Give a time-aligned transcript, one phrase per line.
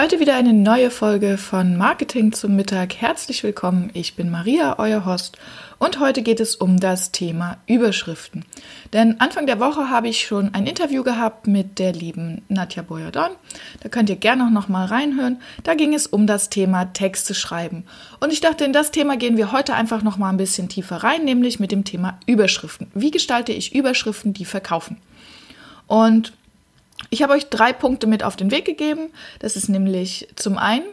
[0.00, 2.94] Heute wieder eine neue Folge von Marketing zum Mittag.
[2.94, 5.38] Herzlich willkommen, ich bin Maria, euer Host
[5.80, 8.44] und heute geht es um das Thema Überschriften.
[8.92, 13.32] Denn Anfang der Woche habe ich schon ein Interview gehabt mit der lieben Nadja Boyardon.
[13.80, 15.42] Da könnt ihr gerne auch noch mal reinhören.
[15.64, 17.82] Da ging es um das Thema Texte schreiben.
[18.20, 20.98] Und ich dachte, in das Thema gehen wir heute einfach noch mal ein bisschen tiefer
[20.98, 22.86] rein, nämlich mit dem Thema Überschriften.
[22.94, 24.98] Wie gestalte ich Überschriften, die verkaufen?
[25.88, 26.34] Und
[27.10, 29.10] ich habe euch drei Punkte mit auf den Weg gegeben.
[29.38, 30.84] Das ist nämlich zum einen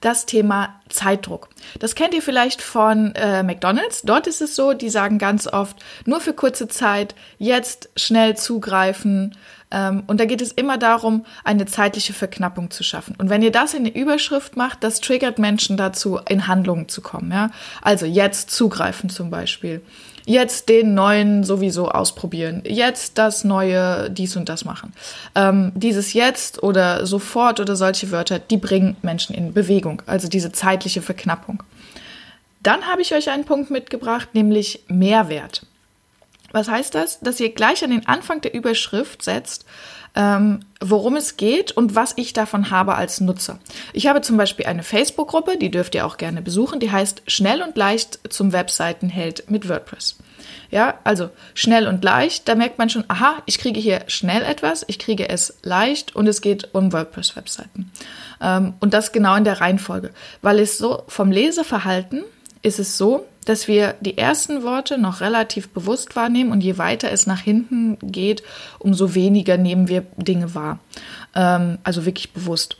[0.00, 1.48] das Thema Zeitdruck.
[1.78, 4.02] Das kennt ihr vielleicht von äh, McDonald's.
[4.02, 9.36] Dort ist es so, die sagen ganz oft, nur für kurze Zeit, jetzt schnell zugreifen.
[9.70, 13.14] Ähm, und da geht es immer darum, eine zeitliche Verknappung zu schaffen.
[13.18, 17.00] Und wenn ihr das in der Überschrift macht, das triggert Menschen dazu, in Handlungen zu
[17.00, 17.30] kommen.
[17.30, 17.50] Ja?
[17.82, 19.82] Also jetzt zugreifen zum Beispiel
[20.26, 24.92] jetzt den neuen sowieso ausprobieren, jetzt das neue dies und das machen.
[25.36, 30.50] Ähm, dieses jetzt oder sofort oder solche Wörter, die bringen Menschen in Bewegung, also diese
[30.50, 31.62] zeitliche Verknappung.
[32.62, 35.62] Dann habe ich euch einen Punkt mitgebracht, nämlich Mehrwert.
[36.56, 37.20] Was heißt das?
[37.20, 39.66] Dass ihr gleich an den Anfang der Überschrift setzt,
[40.14, 43.58] ähm, worum es geht und was ich davon habe als Nutzer.
[43.92, 47.60] Ich habe zum Beispiel eine Facebook-Gruppe, die dürft ihr auch gerne besuchen, die heißt Schnell
[47.60, 50.16] und leicht zum Webseitenheld mit WordPress.
[50.70, 54.82] Ja, also schnell und leicht, da merkt man schon, aha, ich kriege hier schnell etwas,
[54.88, 57.92] ich kriege es leicht und es geht um WordPress-Webseiten.
[58.40, 62.24] Ähm, und das genau in der Reihenfolge, weil es so vom Leseverhalten
[62.62, 67.10] ist es so, dass wir die ersten Worte noch relativ bewusst wahrnehmen und je weiter
[67.10, 68.42] es nach hinten geht,
[68.78, 70.80] umso weniger nehmen wir Dinge wahr.
[71.34, 72.76] Ähm, also wirklich bewusst.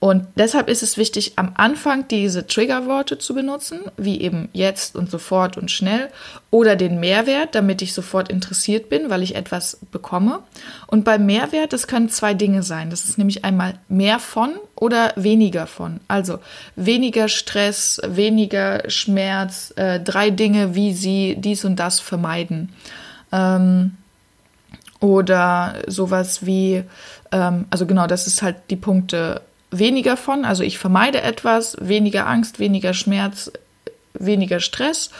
[0.00, 5.10] Und deshalb ist es wichtig, am Anfang diese Triggerworte zu benutzen, wie eben jetzt und
[5.10, 6.08] sofort und schnell,
[6.50, 10.38] oder den Mehrwert, damit ich sofort interessiert bin, weil ich etwas bekomme.
[10.86, 12.88] Und beim Mehrwert, das können zwei Dinge sein.
[12.88, 16.00] Das ist nämlich einmal mehr von oder weniger von.
[16.08, 16.38] Also
[16.76, 22.72] weniger Stress, weniger Schmerz, äh, drei Dinge, wie sie dies und das vermeiden.
[23.32, 23.98] Ähm,
[25.00, 26.84] oder sowas wie,
[27.32, 32.26] ähm, also genau, das ist halt die Punkte weniger von, also ich vermeide etwas, weniger
[32.26, 33.52] Angst, weniger Schmerz,
[34.14, 35.10] weniger Stress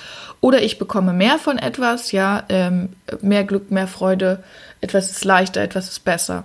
[0.41, 2.91] oder ich bekomme mehr von etwas, ja, ähm,
[3.21, 4.43] mehr Glück, mehr Freude,
[4.81, 6.44] etwas ist leichter, etwas ist besser.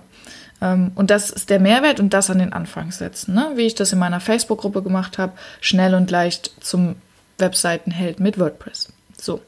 [0.60, 3.52] Ähm, und das ist der Mehrwert und das an den Anfang setzen, ne?
[3.54, 6.96] wie ich das in meiner Facebook-Gruppe gemacht habe, schnell und leicht zum
[7.38, 8.92] Webseitenheld mit WordPress.
[9.18, 9.40] So.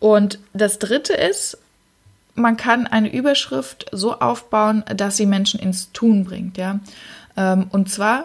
[0.00, 1.58] Und das dritte ist,
[2.34, 6.78] man kann eine Überschrift so aufbauen, dass sie Menschen ins Tun bringt, ja.
[7.38, 8.24] Ähm, und zwar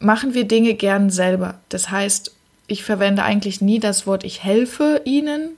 [0.00, 1.60] machen wir Dinge gern selber.
[1.68, 2.34] Das heißt,
[2.66, 5.50] ich verwende eigentlich nie das Wort ich helfe Ihnen.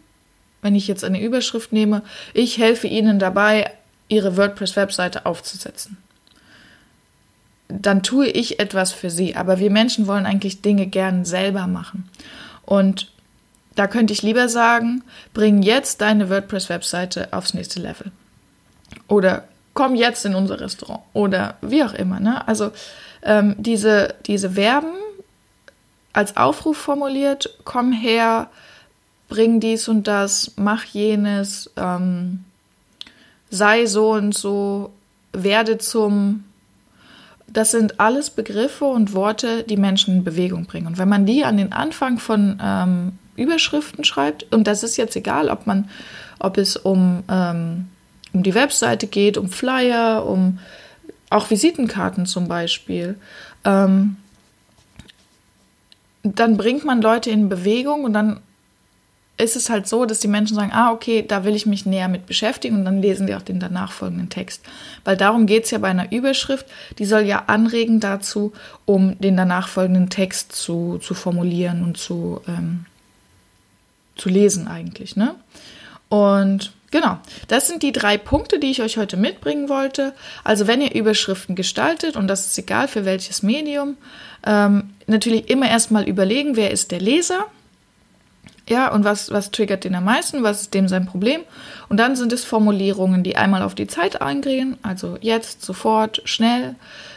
[0.61, 2.03] Wenn ich jetzt eine Überschrift nehme,
[2.35, 3.71] ich helfe Ihnen dabei,
[4.09, 5.97] Ihre WordPress-Webseite aufzusetzen.
[7.69, 9.37] Dann tue ich etwas für Sie.
[9.37, 12.09] Aber wir Menschen wollen eigentlich Dinge gern selber machen.
[12.65, 13.13] Und
[13.77, 18.11] da könnte ich lieber sagen, bring jetzt deine WordPress-Webseite aufs nächste Level.
[19.07, 19.47] Oder
[19.77, 22.19] komm jetzt in unser Restaurant oder wie auch immer.
[22.19, 22.49] Ne?
[22.49, 22.73] Also
[23.23, 24.95] ähm, diese, diese Verben
[26.13, 28.49] als Aufruf formuliert, komm her,
[29.29, 32.45] bring dies und das, mach jenes, ähm,
[33.51, 34.93] sei so und so,
[35.33, 36.45] werde zum.
[37.49, 40.87] Das sind alles Begriffe und Worte, die Menschen in Bewegung bringen.
[40.87, 45.17] Und wenn man die an den Anfang von ähm, Überschriften schreibt, und das ist jetzt
[45.17, 45.89] egal, ob man,
[46.39, 47.89] ob es um ähm,
[48.37, 50.59] um die Webseite geht, um Flyer, um
[51.31, 53.17] auch Visitenkarten zum Beispiel,
[53.65, 54.17] ähm,
[56.23, 58.41] dann bringt man Leute in Bewegung und dann
[59.39, 62.09] ist es halt so, dass die Menschen sagen, ah, okay, da will ich mich näher
[62.09, 64.63] mit beschäftigen und dann lesen die auch den danach folgenden Text.
[65.05, 66.67] Weil darum geht es ja bei einer Überschrift,
[66.99, 68.53] die soll ja anregen dazu,
[68.87, 72.87] um den danach folgenden Text zu, zu formulieren und zu, ähm,
[74.17, 75.17] zu lesen eigentlich.
[75.17, 75.35] Ne?
[76.09, 77.19] Und Genau,
[77.49, 80.15] das sind die drei Punkte, die ich euch heute mitbringen wollte.
[80.45, 83.97] Also wenn ihr Überschriften gestaltet, und das ist egal für welches Medium,
[84.47, 87.47] ähm, natürlich immer erstmal überlegen, wer ist der Leser,
[88.69, 91.43] ja, und was, was triggert den am meisten, was ist dem sein Problem.
[91.89, 96.75] Und dann sind es Formulierungen, die einmal auf die Zeit eingehen, also jetzt, sofort, schnell.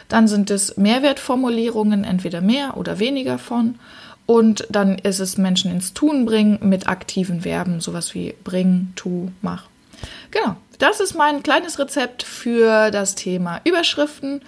[0.08, 3.76] Dann sind es Mehrwertformulierungen, entweder mehr oder weniger von.
[4.30, 9.32] Und dann ist es Menschen ins Tun bringen mit aktiven Verben, sowas wie bring, tu,
[9.42, 9.64] mach.
[10.30, 14.42] Genau, das ist mein kleines Rezept für das Thema Überschriften.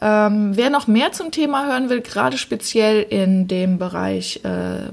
[0.00, 4.92] Ähm, wer noch mehr zum Thema hören will, gerade speziell in dem Bereich äh,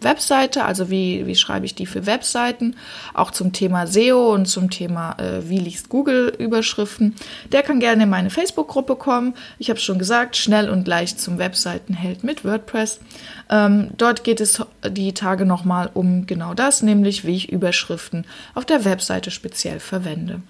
[0.00, 2.76] Webseite, also wie, wie schreibe ich die für Webseiten,
[3.14, 7.14] auch zum Thema SEO und zum Thema, äh, wie liest Google Überschriften,
[7.52, 9.34] der kann gerne in meine Facebook-Gruppe kommen.
[9.58, 13.00] Ich habe schon gesagt, schnell und leicht zum Webseitenheld mit WordPress.
[13.50, 18.24] Ähm, dort geht es die Tage nochmal um genau das, nämlich wie ich Überschriften
[18.54, 20.40] auf der Webseite speziell verwende.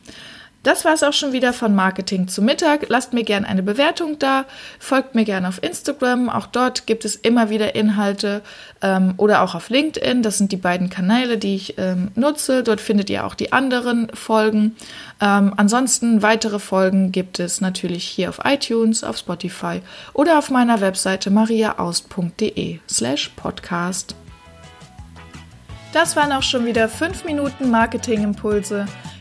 [0.62, 2.90] Das war es auch schon wieder von Marketing zu Mittag.
[2.90, 4.44] Lasst mir gerne eine Bewertung da,
[4.78, 6.28] folgt mir gerne auf Instagram.
[6.28, 8.42] Auch dort gibt es immer wieder Inhalte
[8.82, 10.22] ähm, oder auch auf LinkedIn.
[10.22, 12.62] Das sind die beiden Kanäle, die ich ähm, nutze.
[12.62, 14.76] Dort findet ihr auch die anderen Folgen.
[15.18, 19.80] Ähm, ansonsten weitere Folgen gibt es natürlich hier auf iTunes, auf Spotify
[20.12, 24.14] oder auf meiner Webseite mariaaust.de slash podcast.
[25.94, 28.86] Das waren auch schon wieder fünf Minuten Marketingimpulse